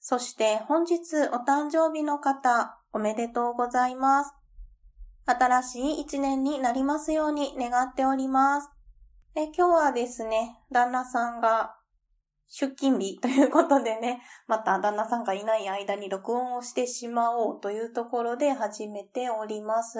[0.00, 4.34] そして本日お誕生日の方、おめでとうございます。
[5.26, 8.70] 新しい一年になりますように願っております。
[9.34, 11.76] で今日はですね、旦那さんが
[12.48, 19.98] 出勤日ということでね、また旦那さんがいない間に録音をしてしまおうというところで始めております。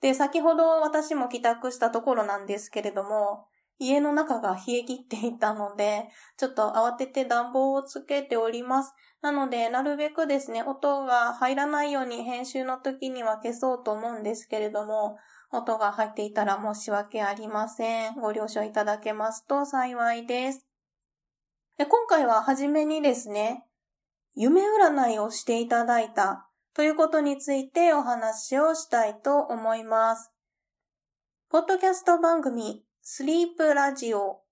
[0.00, 3.48] で、先ほど私も帰宅したところなんですけれども、
[3.78, 8.94] 家の中が冷え切っていたので、ちょっと慌てて暖房をつけております。
[9.20, 15.16] なので、なるべくですね、音が入らないように編集の時には消そうと思うんですけれども、
[15.50, 18.14] 音が入っていたら申し訳ありません。
[18.14, 20.66] ご了承いただけますと幸いです。
[21.76, 23.64] で今回は初めにですね、
[24.34, 30.30] 夢占いをしていただいたということについてお話をしたいと思います。
[31.50, 34.42] ポッドキャスト番組スリープラジオ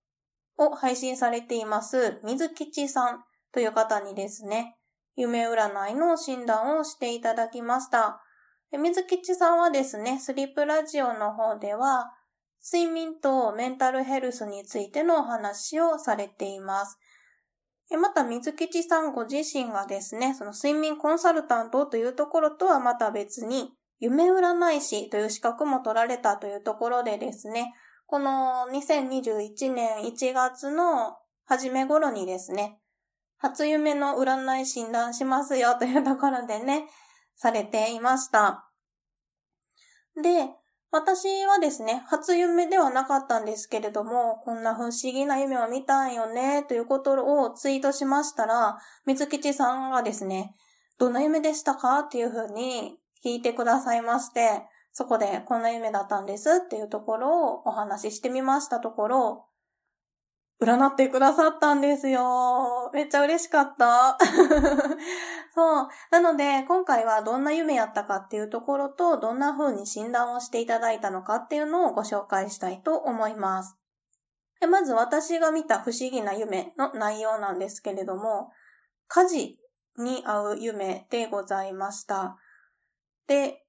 [0.57, 4.75] を配信されています、水吉さんという方にですね、
[5.15, 8.21] 夢占いの診断をしていただきました。
[8.77, 12.11] 水吉さんはですね、スリープラジオの方では、
[12.61, 16.99] 睡眠とメンタルヘルスについてのお話をされています。
[17.89, 27.73] また、水吉さんご自身がですね、その睡眠コンサルタントというところとはまた別に、夢占い師という資格も取られたというところでですね、
[28.11, 32.77] この2021年1月の初め頃にですね、
[33.37, 36.89] 初夢の占い診断しますよというところでね、
[37.37, 38.69] されていました。
[40.21, 40.49] で、
[40.91, 50.53] 私はですね、初夢ではなかったんですけれども、こんな不思議な夢を見たんよね、ということをツイートしましたら、水吉さんがですね、
[50.97, 51.99] どんな夢でしたか？
[51.99, 54.63] っていうふうに聞いてくださいまして、
[54.93, 59.45] そこでこんな夢だったんですっていうところをお話ししてみましたところ、
[60.61, 62.91] 占ってくださったんですよ。
[62.93, 64.15] めっちゃ嬉しかった。
[65.55, 65.89] そう。
[66.11, 73.75] なので、今回はどんな夢やったかっていうところと、どんな風に診断をしていただいたのかっていうのをご紹介したいと思います。
[74.69, 78.51] まず私が見た不思議な夢の内容なんですけれども、
[79.07, 79.57] 火事
[79.97, 82.37] に合う夢でございました。
[83.25, 83.65] で、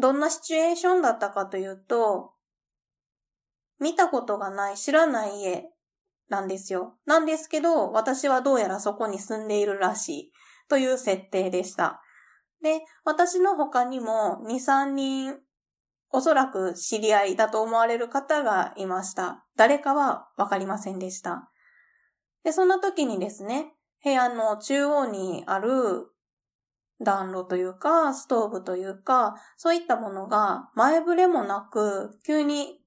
[0.00, 2.32] どんなシチュエーションだったかというと、
[3.78, 5.70] 見たことがない知らない家
[6.28, 6.96] なんですよ。
[7.06, 10.32] なんですけど、私はどうやらそこに住んでいるらしい
[10.68, 12.02] という設定でした。
[12.62, 15.38] で、私の他にも2、3人、
[16.10, 19.44] おそらく知り合いだと思われる方がいました。
[19.56, 21.50] 誰かはわかりませんでした。
[22.44, 26.06] で、そんな時にですね、部屋の中央にある
[27.02, 32.80] 暖炉というか、ストーブというか、そういったものが前触れもなく、急に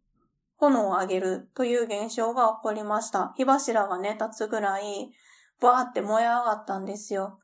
[0.57, 3.33] 炎を上げるという現象が起こりました。
[3.35, 5.11] 火柱がね、立つぐらい、
[5.59, 7.39] バーって燃え上がったんですよ。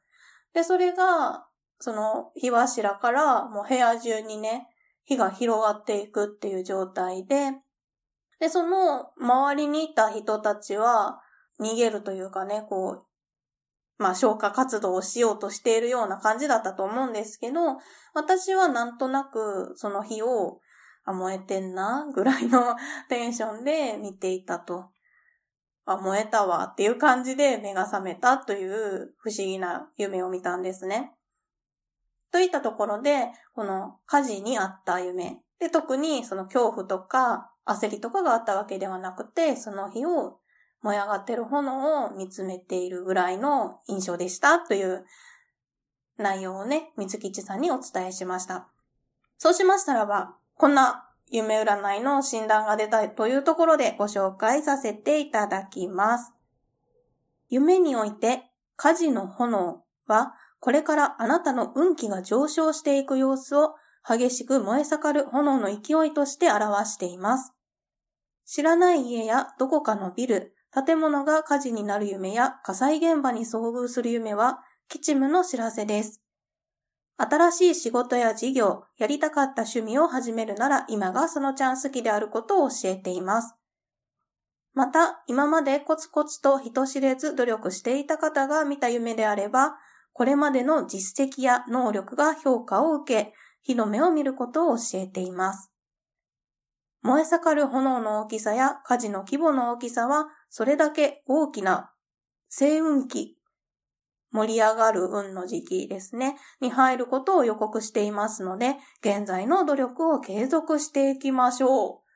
[0.54, 1.46] で、それが、
[1.80, 4.68] その火柱からもう部屋中にね、
[5.06, 7.54] 火が広がっていくっていう状態で、
[8.40, 11.20] で、その周りにいた人たちは
[11.60, 13.06] 逃げるというかね、こう、
[14.00, 17.78] まあ消火活動をしようとしているような感じだったと思うんですけど、
[18.14, 20.62] 私はなんとなくその火を、
[21.04, 22.76] あ、燃えてんな、ぐらいの
[23.10, 24.86] テンションで見ていたと。
[25.86, 31.12] あ、燃えたわっていう感じで目が覚めたという不思議な夢を見たんですね。
[32.32, 35.42] といったところで、この火事にあった夢。
[35.60, 40.40] で、特にその恐怖とか焦りとかがあったわけではなくて、その日を
[40.82, 45.06] 燃え上がってる炎を見つめているぐらいの印象でしたという
[46.18, 48.68] 内容をね、水吉さんにお伝えしました。
[49.38, 56.34] そうしましたらば、こんな夢占いの診断が出たというところでご紹介させていただきます。
[57.50, 58.44] 夢において
[58.76, 63.76] 火事の炎は、これからあなたの運気が上昇していく様子を
[64.08, 67.54] 激しく燃え盛る炎の勢いとして表しています。
[68.46, 76.22] 知らない家やどこかのビル、建物が火事になる夢や火災現場に遭遇する夢は、吉夢の知らせです。
[77.18, 83.56] 新しい仕事や事業、やりたかった趣味を始めるなら今がそのチャンス期であることを教えています。
[84.74, 89.76] また、今までコツコツと人知れず努力していた方が見た夢であれば、
[90.14, 93.34] これまでの実績や能力が評価を受け、
[93.64, 95.72] 火の目を見ることを教えています。
[97.02, 101.92] 燃え盛る炎の大きさや火事の規模の大きさは、それだけ大きな
[102.50, 103.38] 星雲期、
[104.32, 112.10] 盛り上がる運の時期ですね、に入ることを予告していますので、現在の努力を継続していきましょう。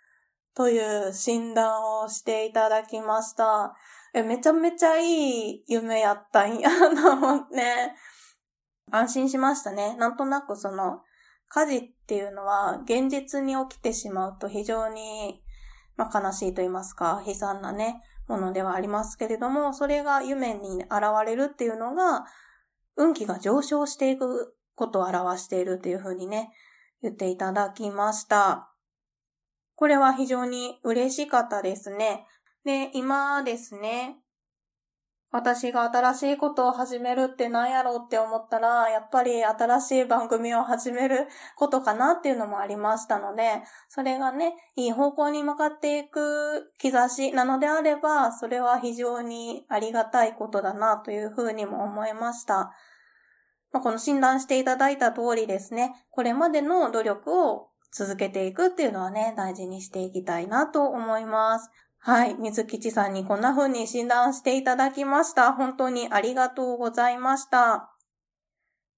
[0.55, 3.75] という診断をしていただきました。
[4.13, 7.93] えめちゃめちゃいい夢やったんやと思って、
[8.91, 9.95] 安心しましたね。
[9.97, 11.01] なんとなくその、
[11.47, 15.43] 火事っていうのは現実に起きてしまうと非常に、
[15.95, 22.25] まあ、悲しいと言いますか、悲惨なね、ものではありますけれども、それが夢に現れるっていうのが、
[22.95, 26.51] 運気が上昇していくことを表しているというふうにね、
[27.01, 28.69] 言っていただきました。
[29.75, 32.25] これは非常に嬉しかったですね。
[32.63, 34.22] で、今ですね、
[35.33, 41.27] 私が新しいことを始めるって何やろうって思ったら、やっぱり新しい番組を始める
[41.57, 52.71] ことかなっていうのもありましたので、それがね、いい方向に向かっていく兆しなのであれば、それは非常にありがたいことだなというふうにも思いました。
[53.71, 61.71] まあ、この診断していただいた通りですね、これまでの努力を続けていくっていうのはね、大事にしていきたいなと思います。
[62.05, 62.35] はい。
[62.37, 65.53] 水吉さんにこんな風に診断していただきました。
[65.53, 67.91] 本当にありがとうございました。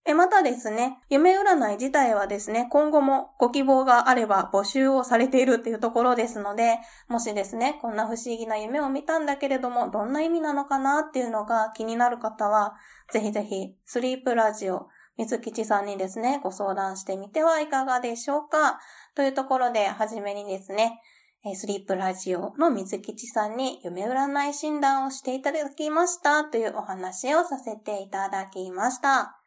[0.07, 12.73] え、またですね、夢占い自体はですね、今後もご希望があれば募集をされているっていうところですので、もしですね、こんな不思議な夢を見たんだけれども、どんな意味なのかなっていうのが気になる方は、
[13.11, 14.87] ぜひぜひ、スリープラジオ、
[15.17, 18.79] 水吉さんにですね、ご相談してみてはいかがでしょうか
[19.13, 21.01] というところで、はじめにですね、
[21.53, 29.39] スリープラジオの水吉さんに夢占い診断をしていただきましたというお話をさせていただきました。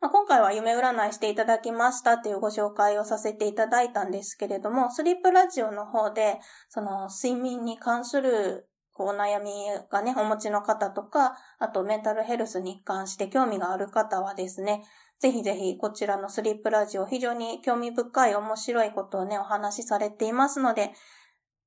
[0.00, 6.38] ま、今回は夢占いしていただきましたというご紹介をさせていただいたんですけれども、スリープラジオの方で、
[6.70, 9.52] その睡眠に関するこうお悩み
[9.90, 14.84] がね、お持ちの方とか、あとメンタルヘルスに関して興味がある方はですね、
[15.24, 20.90] ぜひぜひこちらのスリープラジオ非常に興味深い面白いことをね、お話しされていますので、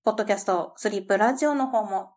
[0.03, 2.11] ポッドキャストスリープラジオの方も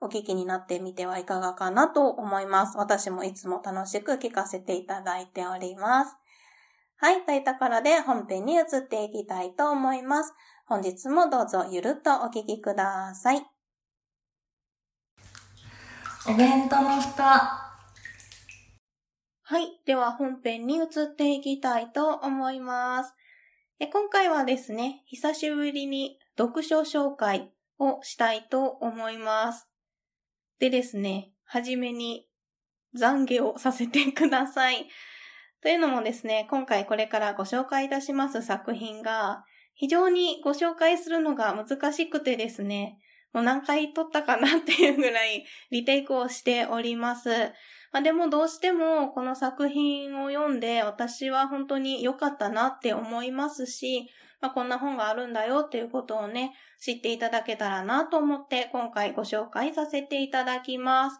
[0.00, 2.78] お聞きになってみてはいかがかなと思います。
[2.78, 6.16] 私もいつも楽しく聞かせていただいております。
[6.96, 10.32] はい、といったからで本編に移っていきたいと思います。
[10.64, 13.46] 本日もどうぞゆるっとお聞きください。
[16.26, 17.67] お弁当の蓋
[19.50, 19.80] はい。
[19.86, 20.86] では本編に移っ
[21.16, 23.14] ていきたいと思います。
[23.80, 29.66] 今回はですね、久しぶりに読書紹介をしたいと思います。
[30.58, 32.26] でですね、はじめに
[32.94, 34.86] 懺悔をさせてください。
[35.62, 42.98] というのもですね、今回これからご紹介いたします作品が、非常にご紹介するのが難しくてですね、
[43.32, 47.30] もう何回撮ったかなっていうぐらいリテイクをしております。
[47.92, 61.18] まあ、でもどうしてもこの作品を読んで私は本当に良かったなって思いますし、まあ、こんな本があるんだよっていうことをね、知っていただけたらなと思って今回ご紹介させていただきます。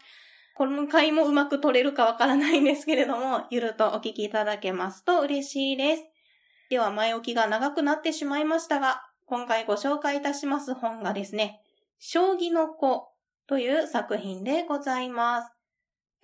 [0.54, 6.02] この回もうまく撮れるかわからないんですけれども、ゆるとお聞きいただけますと嬉しいです。
[6.68, 11.60] では前置きが長くなってしまいましたが、今回ご紹介いたします本がですね、
[11.98, 13.08] 将棋の子
[13.46, 15.57] という作品でございます。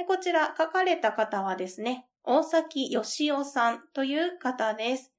[0.07, 5.13] こちら書かれた方はですね、大崎義夫さんという方です。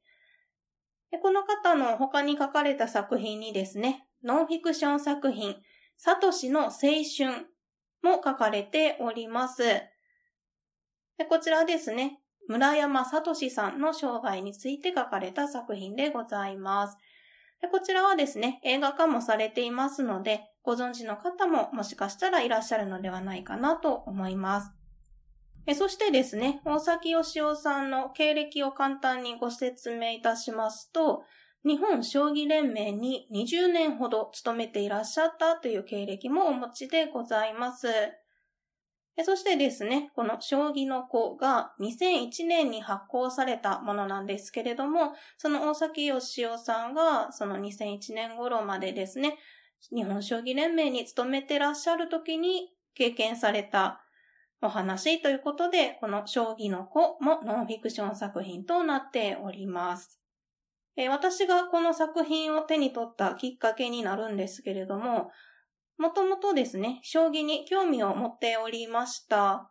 [1.22, 5.55] この方の他に書かれた作品にですね、ノンフィクション作品、
[5.98, 7.48] サトシの青春
[8.01, 9.63] も書かれております。
[11.29, 16.98] こちらですね、村山聡さんの生涯について書かれた作品でございます。
[17.72, 24.72] こちらはですね、映画化もされていますので、ご存知の方ももしかしたらいらっしゃるのではないかなと思います。
[25.74, 31.24] そしてですね、大崎義夫さんの経歴を簡単にご説明いたしますと、
[31.66, 37.88] 日本将棋連盟に20年ほど勤めていらっしゃったという経歴もお持ちでございます。
[39.24, 49.38] そしてですね、この将棋の子が2001年に発行されたものなんですけれども、その大崎義夫さんがその2001年頃までですね、
[49.94, 54.01] 日本将棋連盟に勤めてらっしゃる時に経験された
[54.62, 60.20] お話ということで、この将棋の子もノンフィクション作品となっております。
[60.98, 65.30] え私がこの作品を手に取ったきっかけになるんですけれども、
[65.98, 69.70] もともとですね、将棋に興味を持っておりました。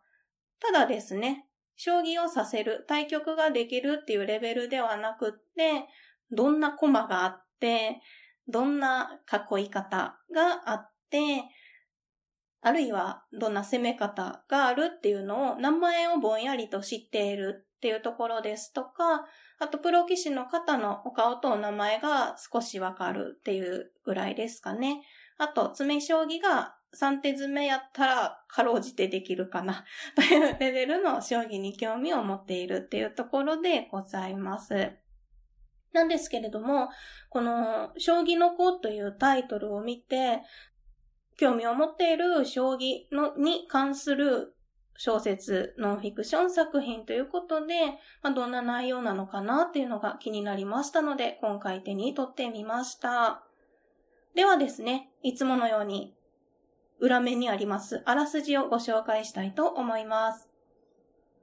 [0.59, 5.87] ただですね、将棋をさせる、対局ができるっていうレベルではなくって、
[6.31, 8.01] どんな駒があって、
[8.47, 9.19] どんな
[9.57, 11.43] 囲い方があって、
[12.61, 19.25] あるいはどんな攻め方があるっていうのを名前をぼんやりと知っているっていうところですとか、
[19.59, 25.03] あとプロ棋士の方のお顔とお名前が少しわかるっていうぐらいですかね。
[25.37, 29.85] あと、詰将棋が3手詰めやったらかろうじてできるかな
[30.15, 35.04] というレベルの将棋に興味を持っているっていうところでございます。
[35.95, 36.89] なんですけれども、
[37.29, 40.41] この、将棋の子というタイトルを見て、
[41.37, 44.55] 興味を持っている将棋のに関する
[44.97, 47.73] 小説、ノンフィクション作品ということで、
[48.21, 53.43] まあ、どんな内容なのかなっていうのが気になりましたので、今回手に取ってみました。
[54.35, 56.15] ではですね、いつものように、
[56.99, 60.47] 裏面にありますあらすじをご紹介したいと思います。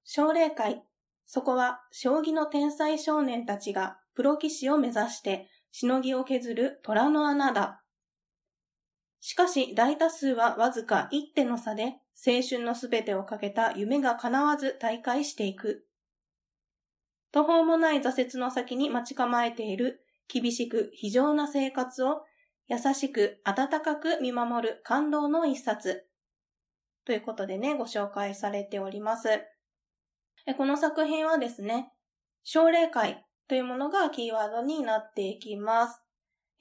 [0.05, 0.83] 奨励会。
[1.27, 7.83] そこは将棋の天才少年たちがプロ棋士を目指してしのぎを削る虎の穴だ。
[9.21, 15.87] しかし大多数はわずか一手の差で青春のすべてをかけた夢が叶わず大会していく。
[17.31, 22.23] 途方もない挫折の先に待ち構えている厳しく非常な生活を
[22.69, 26.07] 優しく温かく見守る感動の一冊。
[27.05, 29.29] ということでね、ご紹介されております。
[30.57, 31.93] この作品はですね、
[32.45, 36.01] 奨励会というものがキーワードになっていきます。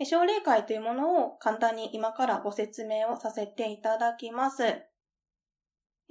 [0.04, 4.64] 奨励会というものを簡単に今からご説明をさせていただきます。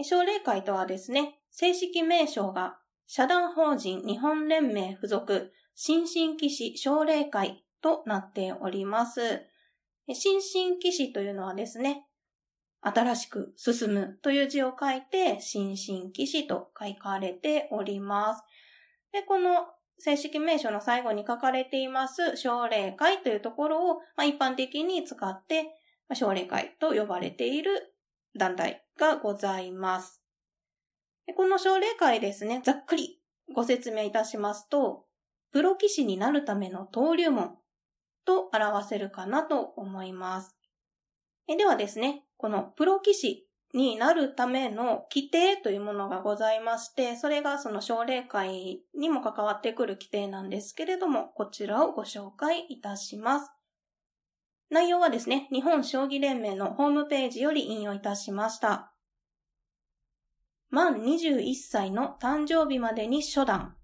[0.02, 9.20] 奨励会とはですね、正式名称が社団法人日本連盟附属新進騎士奨励会となっております。
[10.12, 12.06] 新進騎士というのはですね、
[12.82, 18.42] 新しく進むという字を書いて、新進騎士と書かれております。
[19.12, 19.66] で、この
[20.02, 25.64] 正式名称の最後に書かれています奨励会というところを、まあ、一般的に使って、
[26.08, 27.94] まあ、奨励会と呼ばれている
[28.36, 30.20] 団体がございます。
[31.26, 33.20] でこの奨励会ですね、ざっくり
[33.54, 35.04] ご説明いたしますと、
[35.52, 37.56] プロ棋士になるための登竜門
[38.24, 40.56] と表せるかなと思います。
[41.46, 53.50] ではですね、このプロ棋士になるための規定というものがございまして、それがその奨励会にも関わってくる規定なんですけれども、こちらをご紹介いたします。
[54.70, 58.92] 内容はですね、日本将棋連盟のホームページより引用いたしました。
[60.70, 63.74] 満21歳の誕生日までに初段。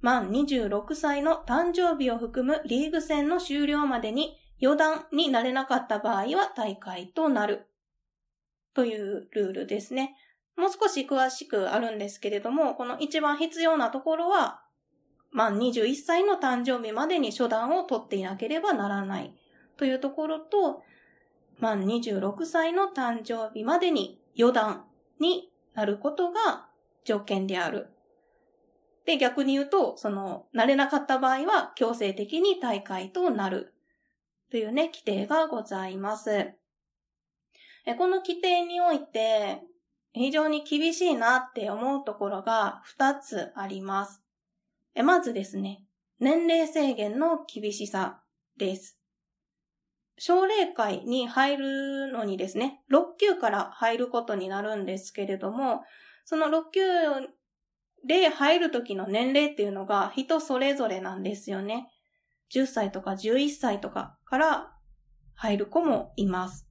[0.00, 7.71] 満26歳の誕生日を含むリーグ戦の終了までに4段になれなかった場合は大会となる。
[8.74, 10.16] というルールですね。
[10.56, 14.62] もう少し詳しくあるんですけれども、この一番必要なところは、
[15.30, 19.34] 満21歳の誕生日までに初段を取っていなければならない
[19.78, 20.82] というところと、
[21.58, 24.84] 満26歳の誕生日までに4段
[25.20, 26.68] になることが
[27.04, 27.88] 条件である。
[29.06, 33.74] で、逆に言うと、その、なれなかった場合は強制的に大会となる
[34.50, 36.52] というね、規定がございます。
[37.98, 39.62] この規定において、
[40.12, 44.22] 非常に厳しいなって思うところが2つあります。
[45.02, 45.84] まずですね、
[46.20, 48.22] 年齢制限の厳しさ
[48.56, 48.98] です。
[50.18, 55.82] 奨励会に入るのにですね、6級から入ることになるんですけれども、
[56.24, 56.80] その6級
[58.06, 61.88] で入る時の年齢っていうのが人それぞれなんですよね。
[62.54, 64.72] 10歳とか11歳とかから
[65.34, 66.68] 入る子もいます。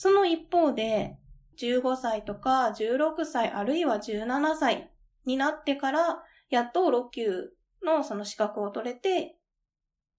[0.00, 1.18] その一方で、
[1.60, 4.90] 15歳とか16歳あるいは17歳
[5.26, 7.50] になってから、やっと6級
[7.84, 9.36] のその資格を取れて、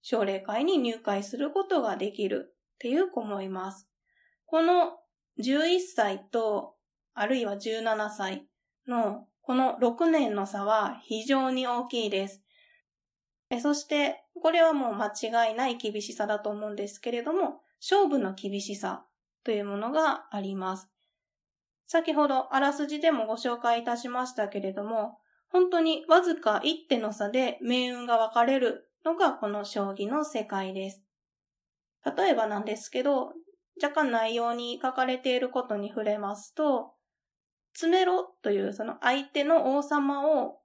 [0.00, 3.88] 奨励会に入会することができるっていう子もいます。
[4.46, 4.98] この
[5.40, 6.76] 11歳と、
[7.12, 8.46] あるいは17歳
[8.86, 12.40] のこの6年の差は非常に大きいです。
[13.60, 19.06] そして、これはもう間違いない厳しさだと思うんですけれども、勝負の厳しさ
[19.44, 20.88] というものがあります。
[21.86, 25.18] 先ほどあらすじでもご紹介いたしましたけれども、
[25.48, 31.02] 本当にわずか一手の差で命運が分かれるのがこの将棋の世界です。
[32.16, 33.32] 例えばなんですけど、
[33.82, 36.94] 若干内容に書かれていることに触れますと、
[37.74, 40.58] 詰めろというその相手の王様を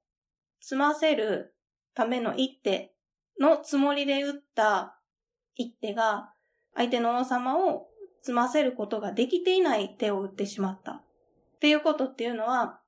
[0.59, 1.55] 詰ませる
[1.93, 2.93] ための一手
[3.39, 4.99] のつもりで打った
[5.55, 6.33] 一手が
[6.75, 7.87] 相手の王様を
[8.27, 10.91] 詰ませることができていない手を打ってしまった。
[10.91, 11.03] っ
[11.61, 12.81] ていうことっていうのは、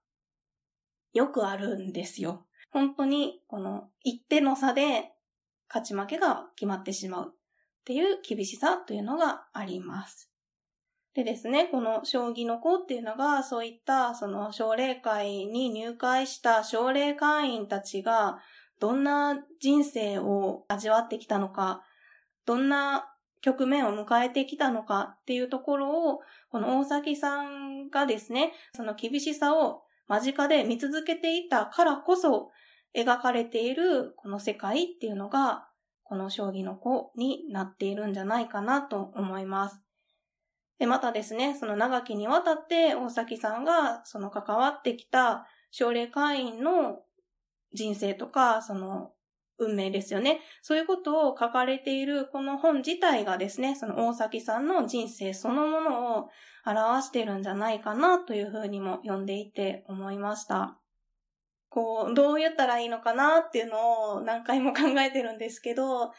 [1.14, 2.46] よくあるんですよ。
[2.72, 5.14] 本当に、この一手の差で
[5.70, 7.34] 勝ち負けが決まってしまうっ
[7.86, 10.30] ていう厳しさというのがあります。
[11.14, 18.40] でですね、この将棋の子っていうのが、そういったその奨励会に入会した奨励会員たちが、
[18.82, 21.82] どんな人生を味わってきたのか、
[22.46, 23.09] どんな
[23.42, 26.20] 局面を迎えてきたのかっていうところを、
[26.50, 32.52] この大崎さんがですね、その厳しさを間近で見続けていたからこそ、
[32.96, 35.68] 描かれているこの世界っていうのが、
[36.04, 39.80] この将棋の子になっているんじゃないかなと思います。
[40.80, 47.04] で、またですね、その長きにわたって大崎さんがその関わってきた奨励会員の
[47.74, 49.12] 人生とか、その
[49.60, 50.40] 運命ですよね。
[50.62, 56.30] そういうことを書かれているこの本自体がですね、その大崎さんの人生そのものを
[56.66, 60.80] 表してるんじゃないかなというふうにも読んでいて思いました。
[61.70, 66.12] こう、どう言ったらいいのかなっていうのを何回も考えてるんですけど、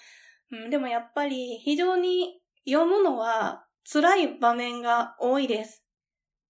[0.52, 5.84] うん、でもやっぱり非常に読むのは辛い場面が多いです。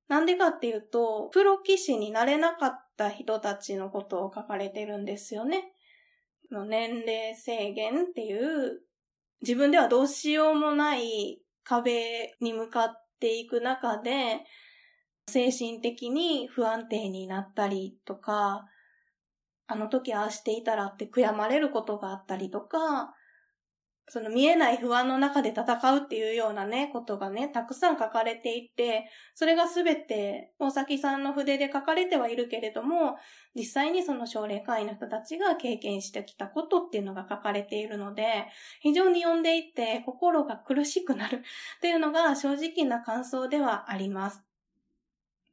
[0.08, 5.72] なんでかっていうと、プロ棋士になれなかった人たちのことを書かれてるんですよね。
[6.50, 8.80] 年齢制限っていう
[9.42, 14.40] 自分ではどうしようもない壁に向かっていく中で
[15.28, 18.66] 精神的に不安定になったりとか、
[19.68, 23.14] あの時ああしていたらって悔やまれることがあったりとか、
[24.10, 29.04] その見えない不安の中で戦うっていうようなね、ことがね、たくさん書かれていて、
[29.36, 33.18] それがすべて大崎さんの筆で書かれてはいるけれども、
[33.54, 38.46] 実際にその奨励会員の人たちが経験してきたことっていうのが書かれているので、
[38.80, 41.36] 非常に読んでいて心が苦しくなる
[41.78, 44.42] っていうのが正直な感想ではあります。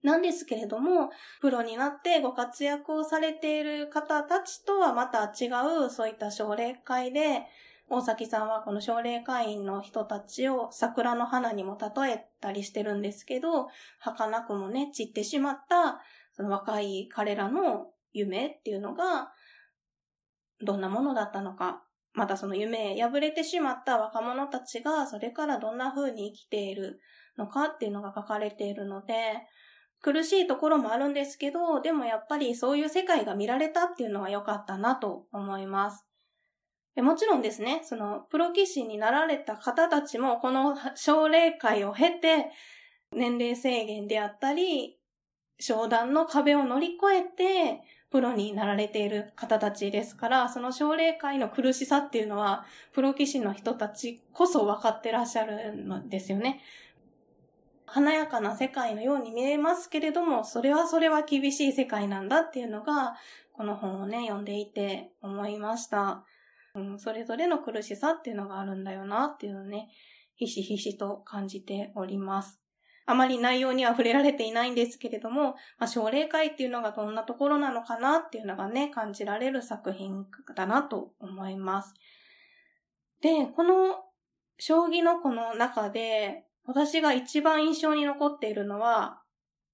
[0.01, 1.11] なんですけれども、
[1.41, 5.49] プロになってご活躍をされている方たちとはまた違
[5.85, 7.45] う、そういった奨励会で、
[7.89, 13.67] 大崎さんはこの奨励会員の人たちを桜の花にも例えたりしてるんですけど、
[13.99, 16.01] 儚くもね、散ってしまった、
[16.33, 19.31] その若い彼らの夢っていうのが、
[20.61, 26.99] どんなものだったのか、またその夢破れてしまった若者たちが、それからどんな風に生きている
[27.37, 29.13] のかっていうのが書かれているので、
[30.01, 36.06] 苦しいところもあるんですけど、でもやっぱりそういう世界が見られたっていうのは良かったなと思います。
[37.01, 42.51] もちろんですね、そのプロ棋士になられた方たちもこの奨励会を経て、
[43.11, 44.97] 年齢制限であったり、
[45.59, 56.61] 商談の壁を乗り越えて、プロになられている方たちですから、その奨励会の苦しさっていうのは、プロ棋士の人たちこそ分かってらっしゃるんですよね。
[57.85, 63.15] 華やかな世界のように見えますけれども、それはそれは厳しい世界なんだっていうのが、
[63.53, 66.23] この本をね、読んでいて思いました。
[66.77, 69.89] うん、それぞれの苦しさっていうのがあるんだよなっていうのね、
[70.35, 72.61] ひしひしと感じております。
[73.07, 81.93] あまり内容には触れられていないんですけれども、まあ、奨励会っていうのがどんなところなのかなっていうのがね、感じられる作品だなと思います。
[83.21, 84.03] で、この
[84.59, 89.21] 将棋のこの中で、私が一番印象に残っているのは、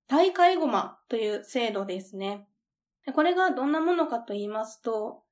[0.08, 2.48] 大会ゴマという制度ですね。
[3.14, 5.24] これがどんなものかと言いますと、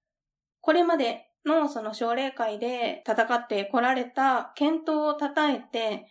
[0.59, 6.07] これまでのその奨励会で戦ってこられた検討を称えて、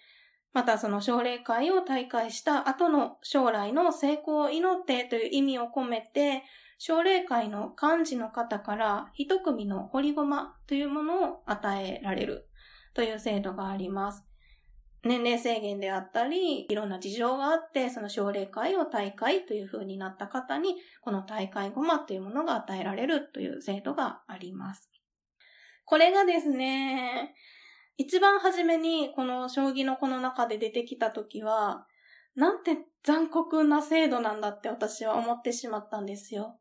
[0.53, 6.43] またその奨励会を大会した後の将来の成功を祈ってという意味を込めて、
[6.79, 12.49] 奨励会の幹事の方から一組の掘りごまというものを与えられる
[12.95, 14.25] という制度があります。
[15.03, 24.90] 年齢制限であったり、いろんな事情があって、その奨励会を大会という風になった方に、この大会ゴマというものが与えられるという制度があります。
[25.90, 27.35] これがですね、
[27.96, 31.85] 一番初めにこの将棋のこの中で出てきた時は、
[32.37, 36.61] なんて残酷な制度なんだって私は思ってしまったんですよ。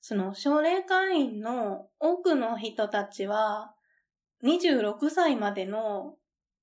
[0.00, 3.74] その奨励会員の多くの人たちは、
[4.42, 6.14] 26歳までの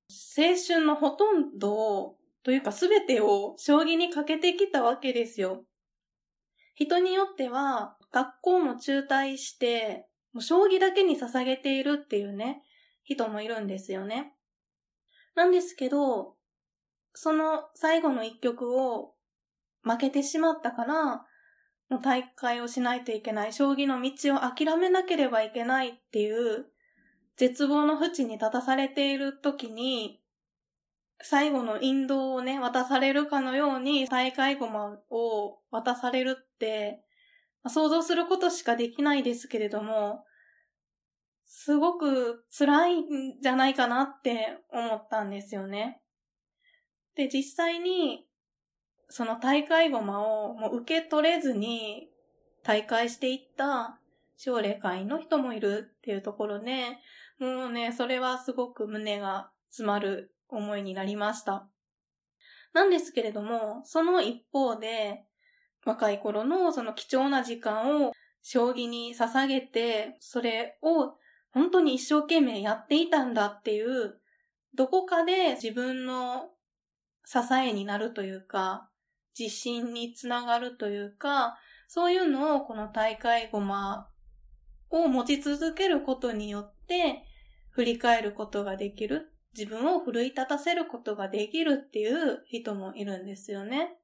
[0.10, 5.64] 青春のほとんどを、というか全てを将棋にかけてきたわけですよ。
[6.74, 12.62] 人によっては、学校も中退して、もう将棋だけに捧げているっていうね、
[13.06, 14.34] 人もいるんですよね。
[15.34, 16.36] なんですけど、
[17.14, 19.14] その最後の一局を
[19.84, 21.26] 負けてしまったから、
[21.88, 26.66] もう大会をしないといけない、将棋の道を諦めなければいけないっていう
[27.38, 30.20] 絶望の淵に立たされている時に、
[31.22, 37.05] 最後の引導をね、渡されるかのように大会駒を渡されるって、
[37.70, 40.24] 想像することしかできないですけれども、
[41.46, 46.02] すごく辛いんじゃないかなって思ったんですよね。
[47.16, 48.28] で、実際に、
[49.08, 52.10] その大会駒をもう受け取れずに
[52.64, 54.00] 大会していった
[54.36, 56.98] 奨励会の人もいるっていうところで、
[57.40, 61.68] もうね、それはすごく胸が詰まる思いになりました。
[62.74, 65.26] なんですけれども、その一方で、
[65.86, 71.14] 若い頃のその貴重な時間を将棋に捧げて、それを
[71.52, 74.20] 本当に一生懸命やっていたんだっていう、
[74.74, 76.50] どこかで自分の
[77.26, 78.90] 支えになるというか、
[79.38, 84.10] 自信につながるというか、そういうのをこの大会ごま
[84.90, 87.24] を持ち続けることによって
[87.70, 89.32] 振り返ることができる。
[89.58, 93.96] 自分を奮い立たせることができるっていう人もいるんですよね。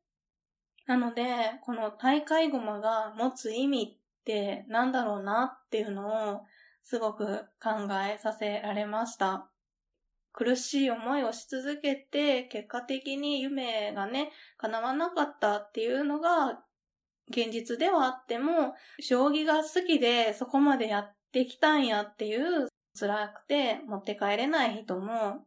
[0.87, 1.25] なので、
[1.63, 6.41] この大会ごまが持つ意味って何だろうなっていうのを
[6.83, 9.47] すごく考えさせられました。
[10.33, 16.61] 苦しい思いをし続けて、結果的に夢がね、叶わなかったっていうのが
[17.29, 22.67] 現実ではあっても、将棋が好きでそこまでやってきたんやっていう
[22.97, 25.45] 辛くて持って帰れない人も、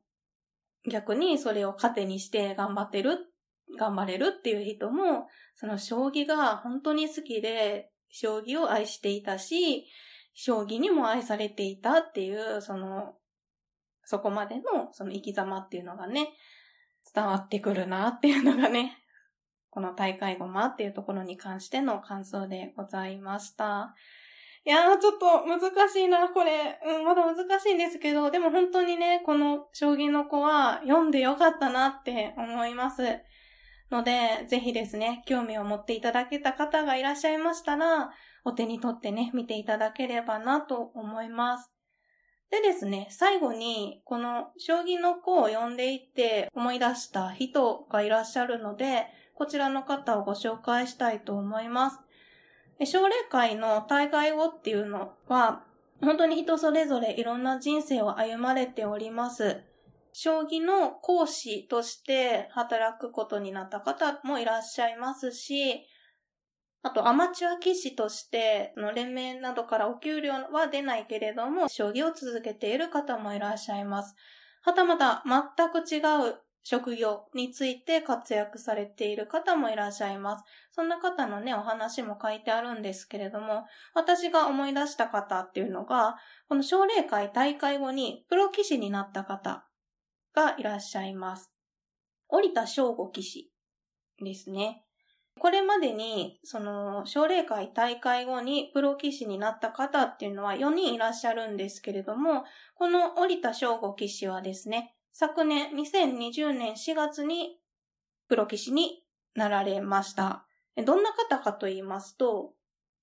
[0.90, 3.34] 逆にそれを糧にして頑張ってる、
[3.79, 9.87] 頑張れるっていう人も、その将棋が本当に好きで、将棋を愛していたし、
[10.35, 13.14] 将棋にも愛されていたっていう、その、
[14.05, 16.31] そこまでのその生き様っていうのがね、
[17.14, 18.98] 伝わってくるなっていうのがね、
[19.70, 23.94] この大会ごまっていうところに関しての感想でございました。
[24.66, 26.81] いやー、ちょっと難しいな、これ。
[26.87, 33.03] うん、まだ難しいんですけど、でも本当にね、この将棋の子は読んでよかったなって思います。
[33.90, 38.11] ので、ぜひですね、興味を持っていただけた方がいらっしゃいましたら、
[38.44, 41.70] お手に取ってね、見ていただければなと思います。
[42.51, 51.99] でですね、最後に、この将棋の子を読んでいって思い出した人がいらっしゃるので、こちらの方をご紹介したいと思います。
[52.85, 55.64] 奨励会の大会後っていうのは、
[56.01, 59.62] 本当に人それぞれいろんな人生を歩まれております。
[60.16, 65.85] 将棋の講師として働くことになった方もいらっしゃいますし、
[66.83, 74.14] あとアマチュア棋士として、の連盟などからお給料は出ないけれども、将棋を続けている方もいらっしゃいます。
[74.62, 75.98] はたまた全く違
[76.31, 80.44] う職業について活躍されている方もいらっしゃいます。
[80.70, 89.66] そんな方のね、お話も書いてあるんですけれども、私が思い出した方っていうのが、この奨励会大会後にプロ棋士になった方
[90.35, 91.51] がいらっしゃいます。
[92.29, 93.51] 折田翔吾棋士
[94.23, 94.85] ですね。
[95.38, 102.44] これまでに、その、奨励会大会後にプロ棋士になった方っていうのは4人いらっしゃるんですけれども、
[102.75, 107.59] この折田翔吾棋士はですね、昨年2020年4月に
[108.29, 110.47] プロ棋士になられました。
[110.77, 112.53] どんな方かと言いますと、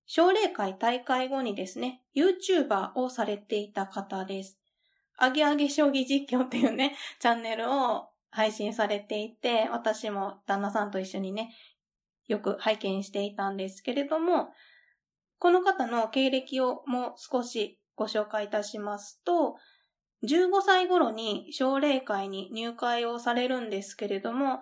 [0.06, 4.58] 奨励会大会後にですね、YouTuber をされていた方です。
[5.22, 11.54] あげあげ将棋実況っていうね、 チャンネルを配信されていて、私も旦那さんと一緒にね、
[12.26, 14.52] よく拝見していたんですけれども、
[15.38, 19.54] この方の経歴をもう少しご紹介いたしますと、
[20.24, 24.60] 15歳頃に奨励会に入会をされるんですけれども、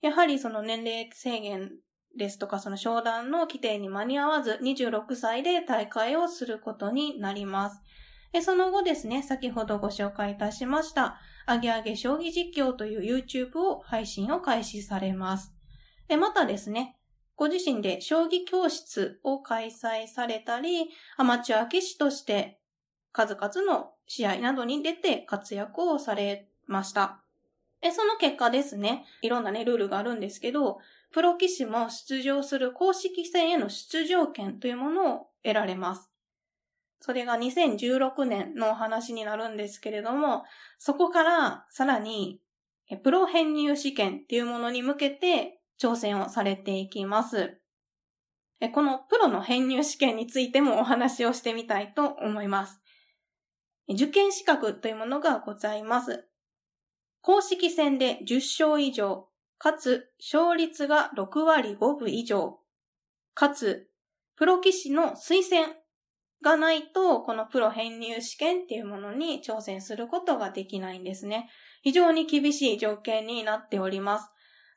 [0.00, 1.70] やはりその年齢制限
[2.16, 7.80] ですとかその商談の規定に間に合わず26歳で大会をすることになります。
[8.42, 15.52] その後ですね、先ほどご紹介いたしました、あげあげ将棋実況という YouTube を配信を開始されます。
[16.18, 16.96] またですね、
[17.36, 22.60] ご自身で将棋教室を開催されたり、アマチュア棋士として
[23.12, 27.20] 数々の試合などに出て活躍をされました。
[27.92, 30.78] その結果ですね、いろんなね、ルールがあるんですけど、
[31.10, 36.10] プロ棋士も出場する公式戦への出場権というものを得られます。
[37.06, 40.44] それが2016年のお話になるんですけれども、
[40.78, 42.40] そこからさらに、
[43.02, 47.60] プロ編入試験っていうものに向けて挑戦をされていきます。
[48.72, 52.80] このプロの編入試験についてもお話をしてみたいと思います。
[53.86, 56.26] 受験資格というものがございます。
[57.20, 62.60] 公式戦で10勝以上、かつ勝率が6割5分以上、
[63.34, 63.90] かつ
[64.36, 65.83] プロ棋士の推薦
[66.44, 71.48] がないと、このプロ編入試験っていうものに挑戦することができないんですね。
[71.82, 74.30] 非常に厳しい条件になっております。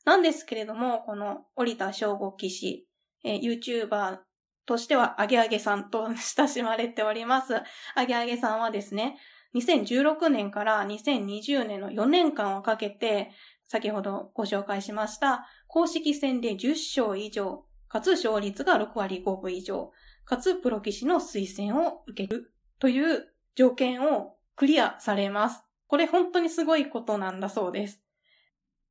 [0.05, 2.87] なんですけれども、この折田翔吾騎士、
[3.25, 4.19] えー、YouTuber
[4.65, 7.55] としては、あげあげさんと親しまれております。
[7.95, 9.17] あげあげさんはですね、
[9.53, 13.31] 2016年から2020年の4年間をかけて、
[13.65, 19.91] 先ほどご紹介しました、公式戦で10勝以上、かつ勝率が6割5分以上、
[20.27, 25.63] かつプロ棋士の推薦を受けるという条件をクリアされます。
[25.87, 28.01] これ本当にすごいことなんだそうです。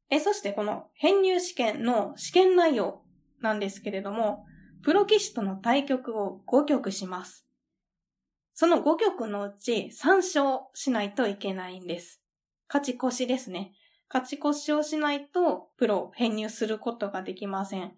[0.08, 3.02] え、そしてこの編入試験の試験内容
[3.42, 4.46] なんですけれども、
[4.82, 7.46] プロ棋士との対局を5局します。
[8.54, 12.22] その5局のうち3勝しないといけないんです。
[12.66, 13.74] 勝ち越しですね。
[14.08, 17.92] 勝ち越しをしないとプロ編入することができません。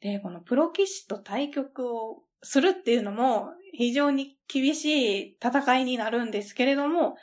[0.00, 7.16] で、このプロ棋士と対局をするっていうのも非常に厳しい戦いになるんですけれども、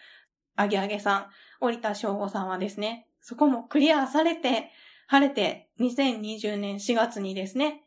[0.56, 1.26] あげあげさん、
[1.62, 4.72] 折田翔吾さんはですね、そこもクリアされて、
[5.08, 7.84] 晴れて2020年4月にですね、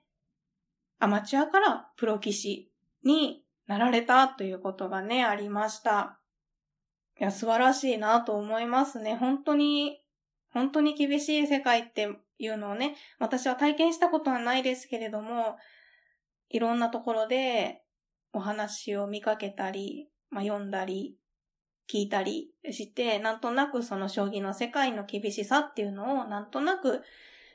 [0.99, 2.71] アマチュアからプロ棋士
[3.05, 6.19] になられたということがね、ありました。
[7.21, 9.17] いや、素晴らしいなと思いますね。
[9.17, 10.01] 本当に、
[10.53, 12.09] 本当に厳しい世界って
[12.39, 15.57] いうのをね、私は体験したことはないですけれども、
[16.51, 17.83] いろんなところで
[18.33, 21.17] お話を見かけたり、まあ、読んだり、
[21.89, 27.03] 聞いたりして、なんとなくその将棋の世界の厳しさっていうのをなんとなく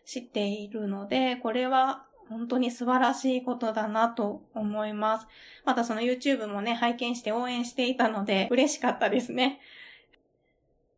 [0.06, 5.28] 知っているので、これは本当に素晴らしいことだなと思います。
[5.66, 9.60] またその YouTube もね、拝見して応援していたので嬉しかったですね。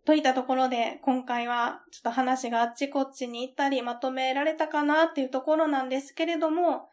[0.06, 6.90] といったところで、今回はちょっと話があっちこっちに行ったりまとめられたかなっていうところなんですけれども、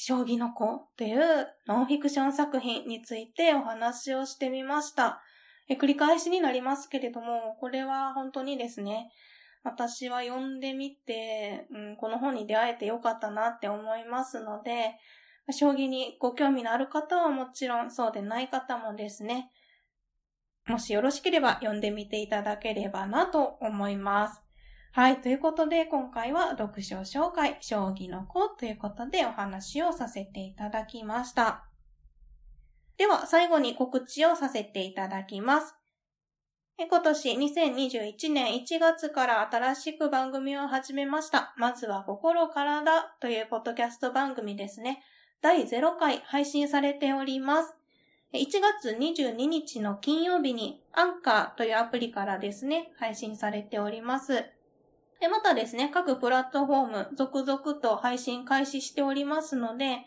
[0.00, 5.20] 将棋の子というノンフィクション作品についてお話をしてみました。
[5.68, 9.10] え繰り返しになりますけれども、これは本当にですね、
[9.64, 14.94] 私は読んでみて、うん、この本に出会えてよかったなって思いますので、
[15.50, 19.50] 将棋にご興味のある方はもちろんそうでない方もですね、
[20.66, 24.47] もしよろしければ読んでみていただければなと思います。
[24.92, 25.20] はい。
[25.20, 31.64] ということで、今回は読書紹介、将棋の子ということでお話をさせていただきました。
[32.96, 35.74] では、最後に告知をさせていただきます。
[36.80, 41.52] 今年2021年1月から新しく番組を始めました。
[41.56, 45.02] まずは心体というポッドキャスト番組ですね。
[45.42, 47.74] 第0回配信されております。
[48.32, 54.44] 1月22日の金曜日にアンカーというアプリからですね、配信されております。
[55.26, 60.06] またですね、各プラットフォーム続々と配信開始しておりますので、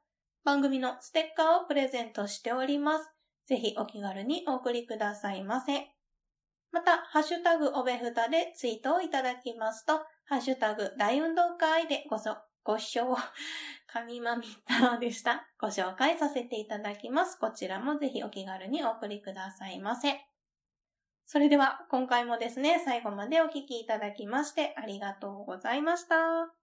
[0.44, 3.10] 番組のステッカーをプレゼントしております。
[3.46, 5.88] ぜひお気軽にお送りくださいませ。
[6.70, 13.16] また、ハッシュタグおべふたでツイートをいただきますと、ハッシュタグ大運動会でごそ、ご視聴、
[13.86, 15.48] 神まみたでした。
[15.58, 17.38] ご紹介させていただきます。
[17.38, 20.24] こちらもぜひお気軽にお送りくださいませ。
[21.26, 26.61] それでは今回もですね、最後までお聴きいただきましてありがとうございました。